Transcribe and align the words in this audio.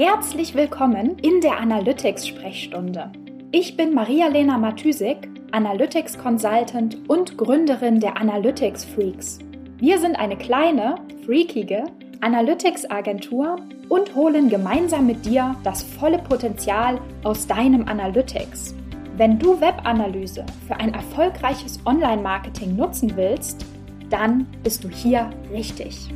Herzlich 0.00 0.54
willkommen 0.54 1.18
in 1.22 1.40
der 1.40 1.58
Analytics-Sprechstunde. 1.58 3.10
Ich 3.50 3.76
bin 3.76 3.94
Maria-Lena 3.94 4.56
Matysik, 4.56 5.28
Analytics 5.50 6.16
Consultant 6.16 6.96
und 7.08 7.36
Gründerin 7.36 7.98
der 7.98 8.16
Analytics 8.16 8.84
Freaks. 8.84 9.40
Wir 9.78 9.98
sind 9.98 10.14
eine 10.14 10.36
kleine, 10.36 11.00
freakige 11.26 11.82
Analytics-Agentur 12.20 13.56
und 13.88 14.14
holen 14.14 14.48
gemeinsam 14.48 15.04
mit 15.04 15.26
dir 15.26 15.56
das 15.64 15.82
volle 15.82 16.18
Potenzial 16.18 17.00
aus 17.24 17.48
deinem 17.48 17.88
Analytics. 17.88 18.76
Wenn 19.16 19.36
du 19.36 19.60
Webanalyse 19.60 20.46
für 20.68 20.76
ein 20.76 20.94
erfolgreiches 20.94 21.80
Online-Marketing 21.84 22.76
nutzen 22.76 23.16
willst, 23.16 23.66
dann 24.10 24.46
bist 24.62 24.84
du 24.84 24.88
hier 24.88 25.28
richtig. 25.52 26.08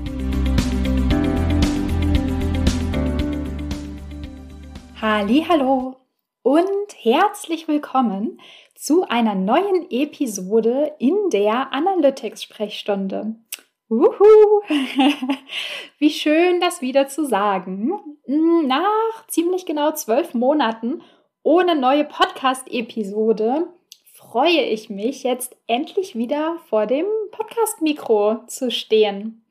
Hallo 5.04 5.96
und 6.42 6.92
herzlich 7.00 7.66
willkommen 7.66 8.40
zu 8.76 9.02
einer 9.02 9.34
neuen 9.34 9.90
Episode 9.90 10.94
in 11.00 11.28
der 11.30 11.72
Analytics 11.72 12.44
Sprechstunde. 12.44 13.34
Uhu. 13.90 14.62
Wie 15.98 16.10
schön, 16.10 16.60
das 16.60 16.82
wieder 16.82 17.08
zu 17.08 17.24
sagen. 17.24 17.98
Nach 18.28 19.26
ziemlich 19.26 19.66
genau 19.66 19.90
zwölf 19.90 20.34
Monaten 20.34 21.02
ohne 21.42 21.74
neue 21.74 22.04
Podcast-Episode 22.04 23.72
freue 24.12 24.62
ich 24.62 24.88
mich 24.88 25.24
jetzt 25.24 25.56
endlich 25.66 26.14
wieder 26.14 26.58
vor 26.68 26.86
dem 26.86 27.06
Podcast-Mikro 27.32 28.46
zu 28.46 28.70
stehen. 28.70 29.44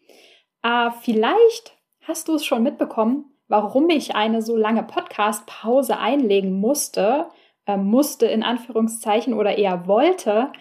Äh, 0.64 0.92
vielleicht 1.02 1.76
hast 2.04 2.30
du 2.30 2.36
es 2.36 2.46
schon 2.46 2.64
mitbekommen, 2.64 3.26
warum 3.52 3.90
ich 3.90 4.16
eine 4.16 4.42
so 4.42 4.56
lange 4.56 4.82
Podcast-Pause 4.82 6.00
einlegen 6.00 6.54
musste, 6.60 7.28
äh, 7.68 7.76
musste 7.76 8.26
in 8.26 8.44
Anführungszeichen 8.44 9.34
oder 9.34 9.58
eher 9.58 9.88
wollte, 9.88 10.54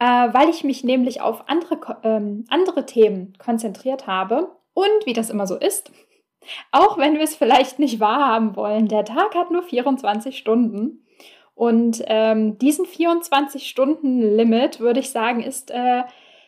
äh, 0.00 0.04
weil 0.04 0.48
ich 0.48 0.64
mich 0.64 0.82
nämlich 0.82 1.20
auf 1.20 1.48
andere, 1.48 1.98
ähm, 2.02 2.44
andere 2.50 2.84
Themen 2.84 3.34
konzentriert 3.38 4.08
habe. 4.08 4.50
Und 4.74 5.06
wie 5.06 5.12
das 5.12 5.30
immer 5.30 5.46
so 5.46 5.56
ist, 5.56 5.92
auch 6.72 6.98
wenn 6.98 7.14
wir 7.14 7.22
es 7.22 7.36
vielleicht 7.36 7.78
nicht 7.78 8.00
wahrhaben 8.00 8.56
wollen, 8.56 8.88
der 8.88 9.04
Tag 9.04 9.36
hat 9.36 9.52
nur 9.52 9.62
24 9.62 10.36
Stunden. 10.36 11.06
Und 11.54 12.02
ähm, 12.06 12.58
diesen 12.58 12.86
24-Stunden-Limit, 12.86 14.80
würde 14.80 14.98
ich 14.98 15.10
sagen, 15.10 15.42
ist 15.42 15.70
äh, 15.70 16.02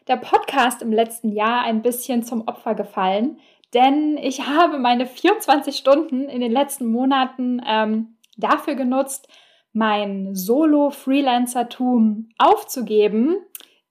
der 0.08 0.16
Podcast 0.16 0.82
im 0.82 0.90
letzten 0.90 1.30
Jahr 1.30 1.62
ein 1.62 1.82
bisschen 1.82 2.24
zum 2.24 2.48
Opfer 2.48 2.74
gefallen. 2.74 3.38
Denn 3.74 4.16
ich 4.16 4.46
habe 4.46 4.78
meine 4.78 5.06
24 5.06 5.76
Stunden 5.76 6.28
in 6.28 6.40
den 6.40 6.52
letzten 6.52 6.86
Monaten 6.86 7.60
ähm, 7.66 8.16
dafür 8.36 8.76
genutzt, 8.76 9.28
mein 9.72 10.34
Solo-Freelancertum 10.34 12.28
aufzugeben, 12.38 13.36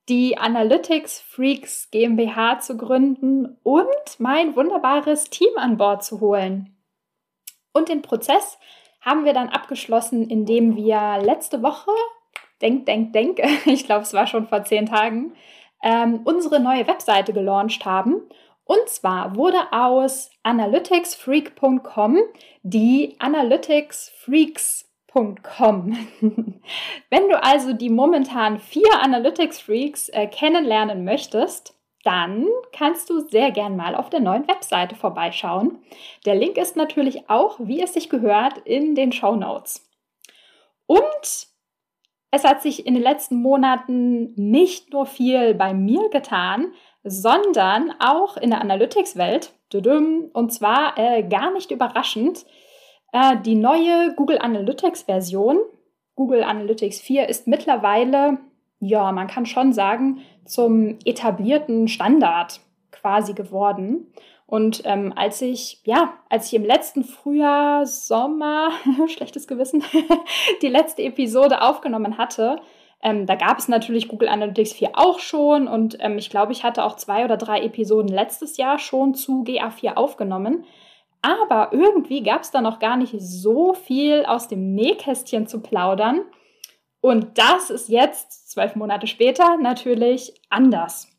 die 0.07 0.37
Analytics 0.37 1.19
Freaks 1.19 1.91
GmbH 1.91 2.59
zu 2.59 2.77
gründen 2.77 3.57
und 3.63 4.19
mein 4.19 4.55
wunderbares 4.55 5.25
Team 5.25 5.51
an 5.57 5.77
Bord 5.77 6.03
zu 6.03 6.21
holen. 6.21 6.77
Und 7.73 7.89
den 7.89 8.01
Prozess 8.01 8.57
haben 9.01 9.25
wir 9.25 9.33
dann 9.33 9.49
abgeschlossen, 9.49 10.29
indem 10.29 10.77
wir 10.77 11.19
letzte 11.21 11.61
Woche, 11.61 11.91
denk, 12.61 12.85
denk, 12.85 13.11
denk, 13.11 13.41
ich 13.65 13.85
glaube, 13.85 14.03
es 14.03 14.13
war 14.13 14.27
schon 14.27 14.47
vor 14.47 14.63
zehn 14.63 14.85
Tagen, 14.85 15.33
ähm, 15.83 16.21
unsere 16.23 16.61
neue 16.61 16.87
Webseite 16.87 17.33
gelauncht 17.33 17.85
haben. 17.85 18.21
Und 18.65 18.87
zwar 18.87 19.35
wurde 19.35 19.57
aus 19.71 20.31
analyticsfreak.com 20.43 22.19
die 22.63 23.15
analyticsfreaks.com. 23.19 25.97
Wenn 27.09 27.29
du 27.29 27.43
also 27.43 27.73
die 27.73 27.89
momentan 27.89 28.59
vier 28.59 29.01
Analytics 29.01 29.59
Freaks 29.59 30.07
äh, 30.09 30.27
kennenlernen 30.27 31.03
möchtest, 31.03 31.75
dann 32.03 32.47
kannst 32.73 33.09
du 33.09 33.21
sehr 33.21 33.51
gern 33.51 33.75
mal 33.75 33.95
auf 33.95 34.09
der 34.09 34.19
neuen 34.19 34.47
Webseite 34.47 34.95
vorbeischauen. 34.95 35.79
Der 36.25 36.35
Link 36.35 36.57
ist 36.57 36.75
natürlich 36.75 37.29
auch, 37.29 37.59
wie 37.59 37.81
es 37.81 37.93
sich 37.93 38.09
gehört, 38.09 38.57
in 38.59 38.95
den 38.95 39.11
Show 39.11 39.35
Notes. 39.35 39.89
Und 40.85 41.47
es 42.31 42.43
hat 42.43 42.61
sich 42.61 42.85
in 42.85 42.95
den 42.95 43.03
letzten 43.03 43.41
Monaten 43.41 44.33
nicht 44.35 44.91
nur 44.91 45.05
viel 45.05 45.53
bei 45.53 45.73
mir 45.73 46.09
getan, 46.09 46.73
sondern 47.03 47.93
auch 47.99 48.37
in 48.37 48.49
der 48.49 48.61
Analytics-Welt. 48.61 49.53
Und 50.33 50.53
zwar 50.53 50.97
äh, 50.97 51.23
gar 51.23 51.51
nicht 51.51 51.71
überraschend, 51.71 52.45
äh, 53.11 53.37
die 53.43 53.55
neue 53.55 54.13
Google 54.15 54.39
Analytics-Version, 54.39 55.59
Google 56.15 56.43
Analytics 56.43 56.99
4, 57.01 57.27
ist 57.27 57.47
mittlerweile, 57.47 58.37
ja, 58.79 59.11
man 59.11 59.27
kann 59.27 59.45
schon 59.45 59.73
sagen, 59.73 60.21
zum 60.45 60.99
etablierten 61.05 61.87
Standard 61.87 62.59
quasi 62.91 63.33
geworden. 63.33 64.13
Und 64.45 64.83
ähm, 64.85 65.13
als 65.15 65.41
ich, 65.41 65.81
ja, 65.85 66.13
als 66.29 66.47
ich 66.47 66.53
im 66.53 66.65
letzten 66.65 67.03
Frühjahr, 67.03 67.85
Sommer, 67.85 68.69
schlechtes 69.07 69.47
Gewissen, 69.47 69.83
die 70.61 70.67
letzte 70.67 71.03
Episode 71.03 71.61
aufgenommen 71.61 72.17
hatte, 72.17 72.57
ähm, 73.03 73.25
da 73.25 73.35
gab 73.35 73.59
es 73.59 73.67
natürlich 73.67 74.07
Google 74.07 74.29
Analytics 74.29 74.73
4 74.73 74.91
auch 74.93 75.19
schon 75.19 75.67
und 75.67 75.97
ähm, 75.99 76.17
ich 76.17 76.29
glaube, 76.29 76.53
ich 76.53 76.63
hatte 76.63 76.85
auch 76.85 76.95
zwei 76.95 77.25
oder 77.25 77.35
drei 77.35 77.61
Episoden 77.61 78.07
letztes 78.07 78.55
Jahr 78.55 78.79
schon 78.79 79.13
zu 79.13 79.43
GA4 79.43 79.95
aufgenommen. 79.95 80.63
Aber 81.21 81.69
irgendwie 81.71 82.23
gab 82.23 82.41
es 82.41 82.51
da 82.51 82.61
noch 82.61 82.79
gar 82.79 82.97
nicht 82.97 83.15
so 83.17 83.73
viel 83.73 84.25
aus 84.25 84.47
dem 84.47 84.73
Nähkästchen 84.73 85.47
zu 85.47 85.61
plaudern. 85.61 86.21
Und 87.01 87.37
das 87.37 87.69
ist 87.69 87.89
jetzt, 87.89 88.49
zwölf 88.49 88.75
Monate 88.75 89.07
später, 89.07 89.57
natürlich 89.57 90.33
anders. 90.49 91.09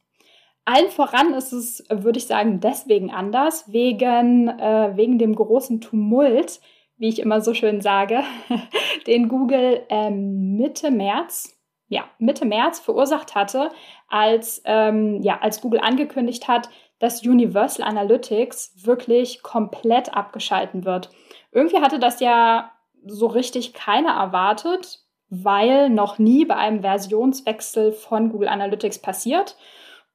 Allen 0.65 0.91
voran 0.91 1.35
ist 1.35 1.53
es, 1.53 1.85
würde 1.91 2.19
ich 2.19 2.27
sagen, 2.27 2.61
deswegen 2.61 3.11
anders, 3.11 3.71
wegen, 3.71 4.49
äh, 4.49 4.93
wegen 4.95 5.19
dem 5.19 5.35
großen 5.35 5.83
Tumult, 5.83 6.61
wie 6.97 7.09
ich 7.09 7.19
immer 7.19 7.43
so 7.43 7.53
schön 7.53 7.83
sage, 7.83 8.23
den 9.07 9.29
Google 9.29 9.83
ähm, 9.91 10.57
Mitte 10.57 10.91
März 10.91 11.54
ja, 11.89 12.05
Mitte 12.19 12.45
März 12.45 12.81
verursacht 12.81 13.35
hatte, 13.35 13.71
als, 14.09 14.63
ähm, 14.65 15.21
ja, 15.23 15.39
als 15.41 15.61
Google 15.61 15.81
angekündigt 15.81 16.49
hat, 16.49 16.69
dass 16.99 17.27
Universal 17.27 17.87
Analytics 17.87 18.87
wirklich 18.87 19.43
komplett 19.43 20.15
abgeschalten 20.15 20.85
wird. 20.85 21.11
Irgendwie 21.53 21.81
hatte 21.81 21.99
das 21.99 22.21
ja 22.21 22.73
so 23.07 23.27
richtig 23.27 23.75
keiner 23.75 24.13
erwartet, 24.13 25.01
weil 25.29 25.91
noch 25.91 26.19
nie 26.19 26.45
bei 26.45 26.57
einem 26.57 26.81
Versionswechsel 26.83 27.93
von 27.93 28.31
Google 28.31 28.49
Analytics 28.49 29.01
passiert. 29.01 29.57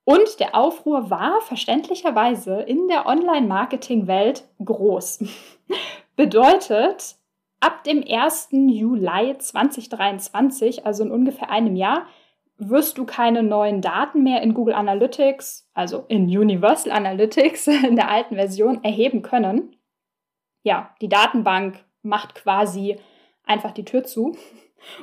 Und 0.03 0.40
der 0.40 0.56
Aufruhr 0.56 1.12
war 1.12 1.41
verständlicherweise 1.41 2.62
in 2.62 2.88
der 2.88 3.06
Online-Marketing-Welt 3.06 4.46
groß. 4.63 5.24
Bedeutet, 6.16 7.19
Ab 7.61 7.83
dem 7.83 8.03
1. 8.07 8.49
Juli 8.51 9.37
2023, 9.37 10.85
also 10.85 11.03
in 11.03 11.11
ungefähr 11.11 11.49
einem 11.49 11.75
Jahr, 11.75 12.05
wirst 12.57 12.97
du 12.97 13.05
keine 13.05 13.43
neuen 13.43 13.81
Daten 13.81 14.23
mehr 14.23 14.41
in 14.41 14.53
Google 14.53 14.75
Analytics, 14.75 15.69
also 15.73 16.05
in 16.07 16.25
Universal 16.25 16.91
Analytics 16.91 17.67
in 17.87 17.95
der 17.95 18.09
alten 18.09 18.35
Version 18.35 18.83
erheben 18.83 19.21
können. 19.21 19.75
Ja, 20.63 20.93
die 21.01 21.09
Datenbank 21.09 21.83
macht 22.01 22.35
quasi 22.35 22.97
einfach 23.45 23.71
die 23.71 23.85
Tür 23.85 24.03
zu. 24.03 24.37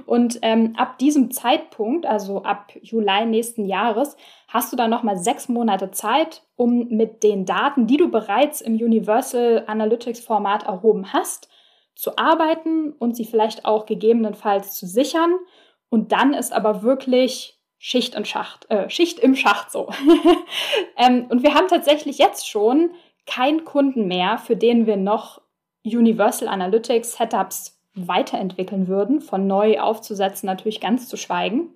Und 0.06 0.38
ähm, 0.42 0.74
ab 0.76 0.98
diesem 0.98 1.30
Zeitpunkt, 1.30 2.06
also 2.06 2.42
ab 2.42 2.72
Juli 2.80 3.26
nächsten 3.26 3.66
Jahres, 3.66 4.16
hast 4.48 4.72
du 4.72 4.76
dann 4.76 4.90
nochmal 4.90 5.18
sechs 5.18 5.48
Monate 5.48 5.90
Zeit, 5.90 6.42
um 6.56 6.88
mit 6.88 7.22
den 7.22 7.44
Daten, 7.44 7.86
die 7.86 7.98
du 7.98 8.10
bereits 8.10 8.62
im 8.62 8.74
Universal 8.74 9.64
Analytics 9.66 10.20
Format 10.20 10.64
erhoben 10.64 11.12
hast, 11.12 11.50
zu 11.97 12.16
arbeiten 12.19 12.93
und 12.93 13.16
sie 13.16 13.25
vielleicht 13.25 13.65
auch 13.65 13.87
gegebenenfalls 13.87 14.77
zu 14.77 14.87
sichern. 14.87 15.34
Und 15.89 16.13
dann 16.13 16.34
ist 16.34 16.53
aber 16.53 16.83
wirklich 16.83 17.59
Schicht 17.78 18.15
im 18.15 18.25
Schacht, 18.25 18.71
äh, 18.71 18.89
Schicht 18.89 19.19
im 19.19 19.34
Schacht 19.34 19.72
so. 19.72 19.89
ähm, 20.97 21.27
und 21.28 21.43
wir 21.43 21.54
haben 21.54 21.69
tatsächlich 21.69 22.19
jetzt 22.19 22.48
schon 22.48 22.91
keinen 23.27 23.65
Kunden 23.65 24.07
mehr, 24.07 24.39
für 24.39 24.57
den 24.57 24.87
wir 24.87 24.97
noch 24.97 25.41
Universal 25.84 26.48
Analytics 26.48 27.16
Setups 27.16 27.81
weiterentwickeln 27.95 28.89
würden, 28.89 29.21
von 29.21 29.47
neu 29.47 29.81
aufzusetzen 29.81 30.47
natürlich 30.47 30.81
ganz 30.81 31.09
zu 31.09 31.16
schweigen. 31.16 31.71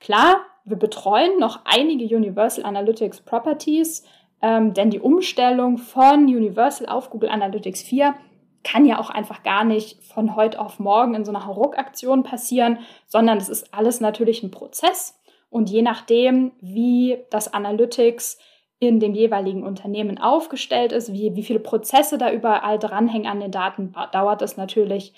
Klar, 0.00 0.36
wir 0.64 0.76
betreuen 0.76 1.38
noch 1.38 1.60
einige 1.64 2.14
Universal 2.14 2.64
Analytics 2.64 3.22
Properties, 3.22 4.04
ähm, 4.40 4.72
denn 4.72 4.90
die 4.90 5.00
Umstellung 5.00 5.78
von 5.78 6.26
Universal 6.26 6.88
auf 6.88 7.10
Google 7.10 7.30
Analytics 7.30 7.82
4 7.82 8.14
kann 8.64 8.86
ja 8.86 8.98
auch 8.98 9.10
einfach 9.10 9.42
gar 9.42 9.64
nicht 9.64 10.02
von 10.02 10.34
heute 10.34 10.58
auf 10.58 10.80
morgen 10.80 11.14
in 11.14 11.24
so 11.24 11.30
einer 11.30 11.46
Hauruck-Aktion 11.46 12.22
passieren, 12.22 12.78
sondern 13.06 13.38
es 13.38 13.48
ist 13.48 13.72
alles 13.72 14.00
natürlich 14.00 14.42
ein 14.42 14.50
Prozess. 14.50 15.20
Und 15.50 15.70
je 15.70 15.82
nachdem, 15.82 16.52
wie 16.60 17.18
das 17.30 17.52
Analytics 17.52 18.38
in 18.80 18.98
dem 19.00 19.14
jeweiligen 19.14 19.62
Unternehmen 19.62 20.18
aufgestellt 20.18 20.92
ist, 20.92 21.12
wie, 21.12 21.36
wie 21.36 21.44
viele 21.44 21.60
Prozesse 21.60 22.18
da 22.18 22.32
überall 22.32 22.78
dranhängen 22.78 23.28
an 23.28 23.40
den 23.40 23.52
Daten, 23.52 23.94
dauert 24.12 24.42
es 24.42 24.56
natürlich 24.56 25.14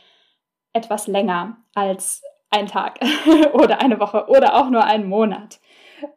etwas 0.72 1.06
länger 1.06 1.56
als 1.74 2.22
ein 2.50 2.66
Tag 2.66 3.00
oder 3.54 3.80
eine 3.80 3.98
Woche 3.98 4.26
oder 4.28 4.56
auch 4.56 4.70
nur 4.70 4.84
einen 4.84 5.08
Monat. 5.08 5.58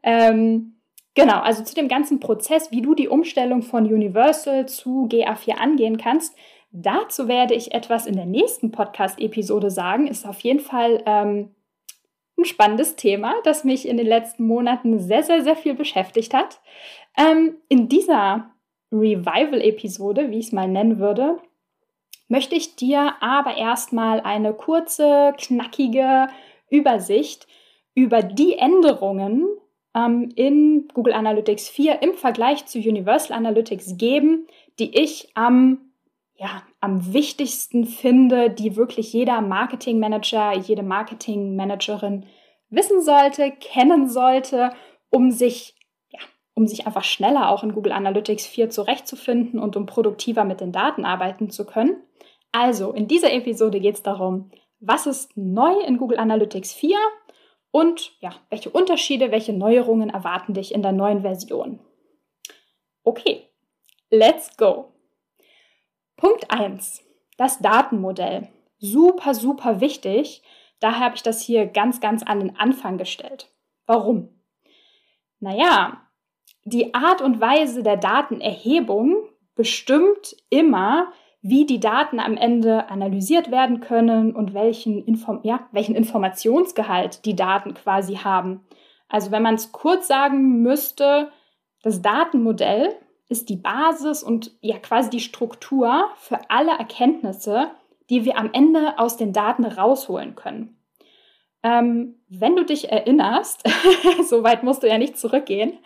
Ähm, 0.04 0.76
genau, 1.16 1.40
also 1.40 1.64
zu 1.64 1.74
dem 1.74 1.88
ganzen 1.88 2.20
Prozess, 2.20 2.72
wie 2.72 2.82
du 2.82 2.96
die 2.96 3.08
Umstellung 3.08 3.62
von 3.62 3.86
Universal 3.86 4.68
zu 4.68 5.08
GA4 5.10 5.54
angehen 5.54 5.98
kannst, 5.98 6.36
dazu 6.72 7.28
werde 7.28 7.54
ich 7.54 7.74
etwas 7.74 8.06
in 8.06 8.16
der 8.16 8.26
nächsten 8.26 8.72
Podcast-Episode 8.72 9.70
sagen. 9.70 10.08
Ist 10.08 10.28
auf 10.28 10.40
jeden 10.42 10.60
Fall 10.60 11.04
ähm, 11.06 11.56
ein 12.38 12.46
spannendes 12.46 12.96
Thema, 12.96 13.34
das 13.44 13.64
mich 13.64 13.88
in 13.88 13.98
den 13.98 14.08
letzten 14.08 14.46
Monaten 14.46 15.00
sehr, 15.00 15.24
sehr, 15.24 15.44
sehr 15.44 15.56
viel 15.56 15.74
beschäftigt 15.74 16.34
hat. 16.34 16.62
Ähm, 17.18 17.58
in 17.68 17.90
dieser 17.90 18.52
Revival-Episode, 18.92 20.32
wie 20.32 20.40
ich 20.40 20.48
es 20.48 20.52
mal 20.52 20.68
nennen 20.68 21.00
würde, 21.00 21.38
möchte 22.28 22.56
ich 22.56 22.76
dir 22.76 23.16
aber 23.22 23.58
erstmal 23.58 24.22
eine 24.22 24.54
kurze, 24.54 25.34
knackige 25.38 26.28
Übersicht 26.70 27.48
über 27.94 28.22
die 28.22 28.58
Änderungen 28.58 29.48
ähm, 29.96 30.30
in 30.36 30.88
Google 30.94 31.14
Analytics 31.14 31.70
4 31.70 32.02
im 32.02 32.14
Vergleich 32.14 32.66
zu 32.66 32.80
Universal 32.80 33.36
Analytics 33.36 33.98
geben, 33.98 34.48
die 34.78 34.98
ich 34.98 35.30
am 35.34 35.89
ja, 36.40 36.64
am 36.80 37.14
wichtigsten 37.14 37.86
finde, 37.86 38.50
die 38.50 38.78
wirklich 38.78 39.12
jeder 39.12 39.42
Marketingmanager, 39.42 40.54
jede 40.58 40.84
Marketingmanagerin 40.84 42.26
wissen 42.70 43.02
sollte, 43.02 43.52
kennen 43.52 44.10
sollte, 44.10 44.72
um 45.10 45.32
sich, 45.32 45.76
ja, 46.08 46.20
um 46.54 46.66
sich 46.66 46.88
einfach 46.88 47.04
schneller 47.04 47.50
auch 47.50 47.62
in 47.64 47.74
Google 47.74 47.92
Analytics 47.92 48.48
4 48.48 48.70
zurechtzufinden 48.70 49.60
und 49.60 49.76
um 49.76 49.86
produktiver 49.86 50.46
mit 50.46 50.62
den 50.62 50.72
Daten 50.72 51.04
arbeiten 51.04 51.50
zu 51.50 51.66
können. 51.66 52.02
Also, 52.54 52.94
in 52.94 53.10
dieser 53.10 53.34
Episode 53.34 53.82
geht 53.82 53.96
es 53.96 54.04
darum, 54.04 54.50
was 54.80 55.08
ist 55.08 55.36
neu 55.36 55.78
in 55.82 55.98
Google 55.98 56.20
Analytics 56.20 56.72
4 56.72 56.96
und 57.72 58.14
ja, 58.22 58.34
welche 58.50 58.70
Unterschiede, 58.70 59.32
welche 59.32 59.52
Neuerungen 59.52 60.10
erwarten 60.10 60.54
dich 60.54 60.74
in 60.74 60.84
der 60.84 60.94
neuen 60.94 61.22
Version. 61.22 61.82
Okay, 63.04 63.44
let's 64.10 64.56
go. 64.56 64.94
Punkt 66.20 66.52
1. 66.52 67.02
Das 67.38 67.60
Datenmodell. 67.60 68.50
Super, 68.78 69.34
super 69.34 69.80
wichtig. 69.80 70.44
Daher 70.82 71.06
habe 71.06 71.16
ich 71.16 71.24
das 71.24 71.42
hier 71.42 71.66
ganz, 71.66 72.02
ganz 72.02 72.24
an 72.24 72.42
den 72.42 72.58
Anfang 72.58 72.98
gestellt. 72.98 73.50
Warum? 73.86 74.28
Naja, 75.40 76.02
die 76.66 76.94
Art 76.94 77.22
und 77.22 77.40
Weise 77.40 77.84
der 77.84 77.96
Datenerhebung 77.96 79.30
bestimmt 79.56 80.36
immer, 80.50 81.14
wie 81.42 81.66
die 81.66 81.80
Daten 81.80 82.20
am 82.20 82.36
Ende 82.36 82.90
analysiert 82.90 83.50
werden 83.50 83.80
können 83.80 84.36
und 84.36 84.54
welchen, 84.54 85.02
Inform 85.06 85.40
ja, 85.44 85.70
welchen 85.72 85.96
Informationsgehalt 85.96 87.24
die 87.24 87.38
Daten 87.38 87.74
quasi 87.76 88.16
haben. 88.16 88.66
Also 89.08 89.32
wenn 89.32 89.42
man 89.42 89.56
es 89.56 89.72
kurz 89.72 90.10
sagen 90.10 90.62
müsste, 90.62 91.32
das 91.82 92.02
Datenmodell 92.02 92.94
ist 93.30 93.50
die 93.50 93.56
Basis 93.56 94.24
und 94.24 94.52
ja 94.62 94.78
quasi 94.80 95.10
die 95.10 95.20
Struktur 95.20 96.10
für 96.18 96.40
alle 96.50 96.72
Erkenntnisse, 96.72 97.72
die 98.10 98.26
wir 98.26 98.38
am 98.38 98.50
Ende 98.54 98.98
aus 98.98 99.18
den 99.18 99.34
Daten 99.34 99.66
rausholen 99.66 100.36
können. 100.36 100.76
Ähm, 101.62 102.16
wenn 102.28 102.56
du 102.56 102.66
dich 102.66 102.90
erinnerst, 102.92 103.64
so 104.30 104.44
weit 104.44 104.64
musst 104.64 104.84
du 104.84 104.88
ja 104.88 104.98
nicht 104.98 105.18
zurückgehen, 105.18 105.78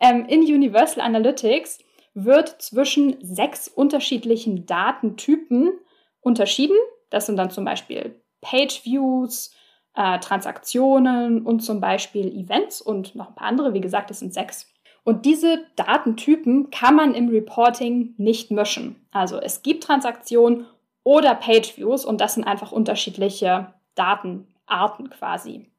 ähm, 0.00 0.26
in 0.26 0.40
Universal 0.42 1.04
Analytics 1.04 1.78
wird 2.14 2.60
zwischen 2.62 3.16
sechs 3.20 3.68
unterschiedlichen 3.68 4.66
Datentypen 4.66 5.72
unterschieden. 6.20 6.76
Das 7.10 7.26
sind 7.26 7.36
dann 7.36 7.50
zum 7.50 7.64
Beispiel 7.64 8.20
Page 8.40 8.84
Views, 8.84 9.54
äh, 9.94 10.18
Transaktionen 10.20 11.44
und 11.44 11.60
zum 11.60 11.80
Beispiel 11.80 12.28
Events 12.28 12.80
und 12.80 13.14
noch 13.14 13.28
ein 13.28 13.34
paar 13.34 13.48
andere. 13.48 13.74
Wie 13.74 13.80
gesagt, 13.80 14.10
es 14.10 14.20
sind 14.20 14.32
sechs. 14.32 14.72
Und 15.08 15.24
diese 15.24 15.64
Datentypen 15.76 16.70
kann 16.70 16.94
man 16.94 17.14
im 17.14 17.30
Reporting 17.30 18.12
nicht 18.18 18.50
mischen. 18.50 18.96
Also 19.10 19.40
es 19.40 19.62
gibt 19.62 19.84
Transaktionen 19.84 20.66
oder 21.02 21.34
Page 21.34 21.78
Views 21.78 22.04
und 22.04 22.20
das 22.20 22.34
sind 22.34 22.44
einfach 22.44 22.72
unterschiedliche 22.72 23.72
Datenarten 23.94 25.08
quasi. 25.08 25.72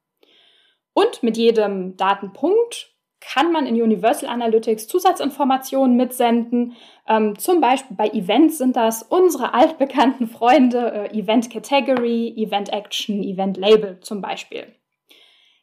Und 0.94 1.22
mit 1.22 1.38
jedem 1.38 1.96
Datenpunkt 1.96 2.92
kann 3.20 3.52
man 3.52 3.68
in 3.68 3.80
Universal 3.80 4.28
Analytics 4.32 4.88
Zusatzinformationen 4.88 5.96
mitsenden. 5.96 6.76
Ähm, 7.08 7.38
zum 7.38 7.62
Beispiel 7.62 7.96
bei 7.96 8.10
Events 8.10 8.58
sind 8.58 8.76
das 8.76 9.04
unsere 9.04 9.54
altbekannten 9.54 10.26
Freunde 10.26 10.92
äh, 10.92 11.16
Event 11.16 11.52
Category, 11.52 12.34
Event 12.36 12.74
Action, 12.74 13.22
Event 13.22 13.58
Label 13.58 14.00
zum 14.00 14.24
Beispiel. 14.24 14.74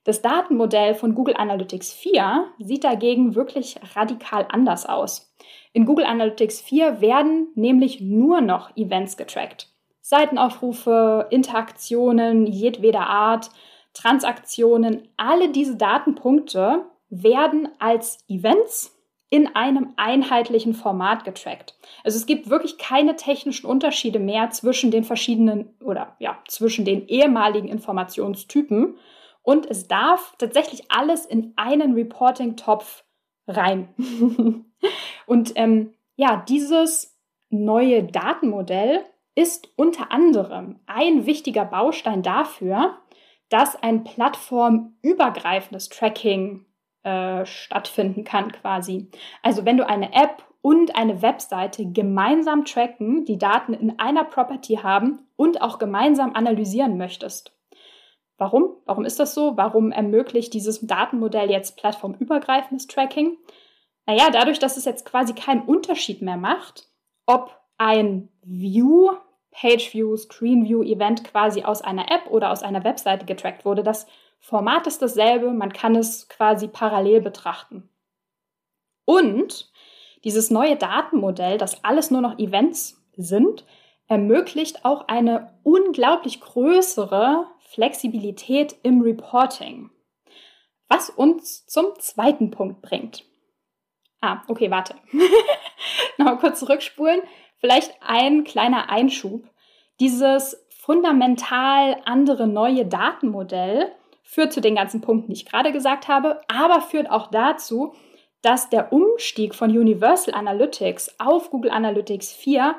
Das 0.07 0.23
Datenmodell 0.23 0.95
von 0.95 1.17
Google 1.17 1.35
Analytics 1.37 1.93
4 1.93 2.45
sieht 2.61 2.85
dagegen 2.85 3.35
wirklich 3.35 3.75
radikal 3.97 4.47
anders 4.49 4.87
aus. 4.87 5.35
In 5.73 5.85
Google 5.85 6.05
Analytics 6.05 6.61
4 6.61 7.01
werden 7.01 7.49
nämlich 7.57 8.01
nur 8.01 8.41
noch 8.41 8.77
Events 8.77 9.17
getrackt. 9.17 9.69
Seitenaufrufe, 10.03 11.27
Interaktionen 11.31 12.47
jedweder 12.47 13.09
Art, 13.09 13.51
Transaktionen, 13.95 15.09
alle 15.17 15.49
diese 15.49 15.75
Datenpunkte 15.77 16.85
werden 17.11 17.69
als 17.81 18.21
Events 18.29 18.97
in 19.29 19.57
einem 19.57 19.93
einheitlichen 19.97 20.75
Format 20.75 21.25
getrackt. 21.25 21.75
Also 22.05 22.17
es 22.17 22.27
gibt 22.27 22.49
wirklich 22.49 22.79
keine 22.79 23.17
technischen 23.17 23.67
Unterschiede 23.67 24.21
mehr 24.21 24.51
zwischen 24.51 24.93
den 24.93 25.03
verschiedenen 25.03 25.75
oder 25.83 26.15
ja, 26.21 26.39
zwischen 26.47 26.85
den 26.85 27.09
ehemaligen 27.09 27.67
Informationstypen 27.67 28.97
und 29.47 29.71
es 29.71 29.87
darf 29.87 30.35
tatsächlich 30.39 30.91
alles 30.91 31.25
in 31.25 31.53
einen 31.55 31.95
Reporting-Topf 31.95 33.05
rein. 33.47 33.95
und 35.27 35.53
ähm, 35.55 35.95
ja, 36.17 36.45
dieses 36.49 37.17
neue 37.49 38.03
Datenmodell 38.03 39.05
ist 39.37 39.69
unter 39.77 40.11
anderem 40.11 40.81
ein 40.87 41.27
wichtiger 41.27 41.65
Baustein 41.65 42.23
dafür, 42.23 42.99
dass 43.49 43.81
ein 43.81 44.03
plattformübergreifendes 44.03 45.91
Tracking 45.91 46.67
äh, 47.05 47.47
stattfinden 47.47 48.25
kann 48.25 48.51
quasi. 48.51 49.13
Also 49.45 49.65
wenn 49.65 49.77
du 49.77 49.89
eine 49.89 50.13
App 50.13 50.43
und 50.61 50.97
eine 50.97 51.23
Webseite 51.23 51.87
gemeinsam 51.93 52.65
tracken, 52.65 53.25
die 53.25 53.39
Daten 53.39 53.75
in 53.75 54.01
einer 54.01 54.25
Property 54.25 54.81
haben 54.83 55.21
und 55.37 55.63
auch 55.63 55.79
gemeinsam 55.79 56.35
analysieren 56.35 56.99
möchtest. 56.99 57.56
Warum? 58.39 58.77
Warum 58.85 59.05
ist 59.05 59.19
das 59.19 59.35
so? 59.35 59.57
Warum 59.57 59.93
ermöglicht 59.93 60.53
dieses 60.53 60.87
Datenmodell 60.87 61.51
jetzt 61.51 61.77
plattformübergreifendes 61.77 62.87
Tracking? 62.87 63.39
Naja, 64.05 64.31
dadurch, 64.31 64.59
dass 64.59 64.77
es 64.77 64.85
jetzt 64.85 65.05
quasi 65.05 65.33
keinen 65.33 65.63
Unterschied 65.63 66.23
mehr 66.23 66.37
macht, 66.37 66.89
ob 67.27 67.59
ein 67.79 68.29
View, 68.43 69.13
Page 69.51 69.95
View, 69.95 70.17
Screen 70.17 70.65
View 70.65 70.83
Event 70.83 71.25
quasi 71.25 71.65
aus 71.65 71.83
einer 71.83 72.11
App 72.11 72.31
oder 72.31 72.51
aus 72.51 72.63
einer 72.63 72.85
Webseite 72.85 73.25
getrackt 73.25 73.65
wurde. 73.65 73.83
Das 73.83 74.07
Format 74.39 74.87
ist 74.87 75.03
dasselbe, 75.03 75.51
man 75.51 75.73
kann 75.73 75.97
es 75.97 76.29
quasi 76.29 76.69
parallel 76.69 77.23
betrachten. 77.23 77.89
Und 79.05 79.73
dieses 80.25 80.51
neue 80.51 80.77
Datenmodell, 80.77 81.59
das 81.59 81.83
alles 81.85 82.11
nur 82.11 82.21
noch 82.21 82.39
Events 82.39 83.03
sind, 83.17 83.65
ermöglicht 84.09 84.85
auch 84.85 85.09
eine 85.09 85.55
unglaublich 85.63 86.41
größere 86.41 87.47
Flexibilität 87.69 88.77
im 88.83 89.01
Reporting. 89.03 89.91
Was 90.89 91.11
uns 91.11 91.67
zum 91.67 91.87
zweiten 91.99 92.51
Punkt 92.51 92.81
bringt. 92.83 93.25
Ah, 94.21 94.43
okay, 94.49 94.71
warte. 94.71 94.95
Nochmal 96.19 96.39
kurz 96.39 96.61
zurückspulen. 96.61 97.21
Vielleicht 97.59 97.93
ein 98.01 98.45
kleiner 98.45 98.91
Einschub. 98.91 99.45
Dieses 100.01 100.65
fundamental 100.71 101.97
andere 102.05 102.47
neue 102.47 102.87
Datenmodell 102.87 103.93
führt 104.23 104.53
zu 104.53 104.61
den 104.61 104.75
ganzen 104.75 105.01
Punkten, 105.01 105.29
die 105.29 105.41
ich 105.41 105.47
gerade 105.47 105.73
gesagt 105.73 106.09
habe, 106.09 106.41
aber 106.49 106.81
führt 106.81 107.11
auch 107.11 107.31
dazu, 107.31 107.95
dass 108.43 108.69
der 108.69 108.93
Umstieg 108.93 109.55
von 109.55 109.71
Universal 109.71 110.35
Analytics 110.35 111.19
auf 111.19 111.51
Google 111.51 111.71
Analytics 111.71 112.33
4 112.33 112.77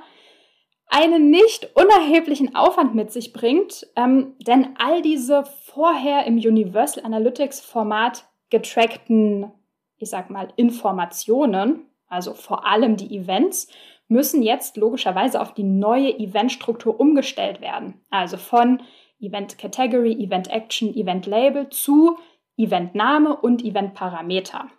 einen 0.87 1.29
nicht 1.29 1.75
unerheblichen 1.75 2.55
Aufwand 2.55 2.95
mit 2.95 3.11
sich 3.11 3.33
bringt, 3.33 3.87
ähm, 3.95 4.35
denn 4.39 4.75
all 4.77 5.01
diese 5.01 5.43
vorher 5.65 6.25
im 6.25 6.35
Universal 6.35 7.03
Analytics 7.03 7.59
Format 7.59 8.25
getrackten, 8.49 9.51
ich 9.97 10.09
sag 10.09 10.29
mal, 10.29 10.47
Informationen, 10.55 11.85
also 12.07 12.33
vor 12.33 12.65
allem 12.65 12.95
die 12.95 13.17
Events, 13.17 13.67
müssen 14.07 14.41
jetzt 14.41 14.77
logischerweise 14.77 15.41
auf 15.41 15.53
die 15.53 15.63
neue 15.63 16.17
Eventstruktur 16.17 16.99
umgestellt 16.99 17.59
werden. 17.59 18.01
Also 18.09 18.37
von 18.37 18.81
Event 19.19 19.57
Category, 19.57 20.13
Event 20.13 20.49
Action, 20.49 20.93
Event 20.95 21.25
Label 21.25 21.69
zu 21.69 22.17
Eventname 22.55 23.35
und 23.35 23.63
Event 23.63 23.93
Parameter. 23.93 24.69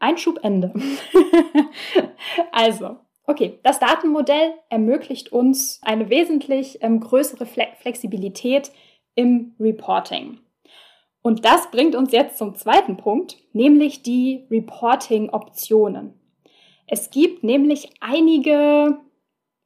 Einschub 0.00 0.40
Ende. 0.42 0.74
also, 2.52 2.98
okay, 3.26 3.58
das 3.62 3.78
Datenmodell 3.78 4.54
ermöglicht 4.68 5.32
uns 5.32 5.80
eine 5.82 6.10
wesentlich 6.10 6.82
ähm, 6.82 7.00
größere 7.00 7.46
Flexibilität 7.46 8.70
im 9.14 9.54
Reporting. 9.58 10.38
Und 11.22 11.44
das 11.44 11.70
bringt 11.70 11.94
uns 11.94 12.12
jetzt 12.12 12.36
zum 12.36 12.54
zweiten 12.54 12.96
Punkt, 12.96 13.38
nämlich 13.52 14.02
die 14.02 14.46
Reporting-Optionen. 14.50 16.20
Es 16.86 17.10
gibt 17.10 17.42
nämlich 17.44 17.94
einige 18.00 18.98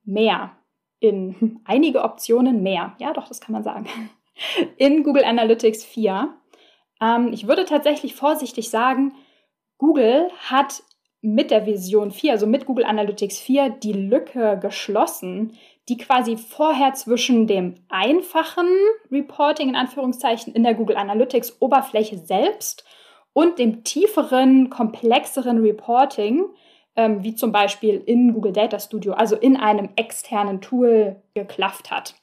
mehr 0.04 0.52
in 1.00 1.60
einige 1.64 2.02
Optionen 2.02 2.62
mehr. 2.62 2.94
Ja, 2.98 3.12
doch, 3.12 3.28
das 3.28 3.40
kann 3.40 3.52
man 3.52 3.64
sagen. 3.64 3.86
In 4.76 5.02
Google 5.02 5.24
Analytics 5.24 5.84
4. 5.84 6.32
Ähm, 7.00 7.32
ich 7.32 7.48
würde 7.48 7.64
tatsächlich 7.64 8.14
vorsichtig 8.14 8.70
sagen, 8.70 9.14
Google 9.78 10.30
hat 10.48 10.82
mit 11.20 11.50
der 11.50 11.66
Vision 11.66 12.10
4, 12.10 12.32
also 12.32 12.46
mit 12.46 12.66
Google 12.66 12.84
Analytics 12.84 13.38
4, 13.38 13.70
die 13.70 13.92
Lücke 13.92 14.58
geschlossen, 14.60 15.52
die 15.88 15.96
quasi 15.96 16.36
vorher 16.36 16.94
zwischen 16.94 17.46
dem 17.46 17.74
einfachen 17.88 18.68
Reporting 19.10 19.70
in 19.70 19.76
Anführungszeichen 19.76 20.54
in 20.54 20.62
der 20.62 20.74
Google 20.74 20.96
Analytics 20.96 21.60
Oberfläche 21.60 22.18
selbst 22.18 22.84
und 23.32 23.58
dem 23.58 23.84
tieferen, 23.84 24.70
komplexeren 24.70 25.58
Reporting, 25.58 26.46
ähm, 26.96 27.22
wie 27.22 27.34
zum 27.34 27.52
Beispiel 27.52 28.02
in 28.04 28.34
Google 28.34 28.52
Data 28.52 28.78
Studio, 28.78 29.12
also 29.12 29.36
in 29.36 29.56
einem 29.56 29.90
externen 29.96 30.60
Tool 30.60 31.22
geklafft 31.34 31.90
hat. 31.90 32.14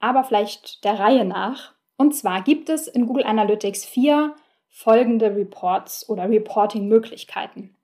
Aber 0.00 0.24
vielleicht 0.24 0.84
der 0.84 0.98
Reihe 0.98 1.24
nach. 1.24 1.74
Und 1.96 2.14
zwar 2.14 2.42
gibt 2.42 2.68
es 2.68 2.88
in 2.88 3.06
Google 3.06 3.24
Analytics 3.24 3.84
4 3.84 4.34
folgende 4.68 5.34
Reports 5.34 6.08
oder 6.08 6.28
Reporting-Möglichkeiten. 6.28 7.74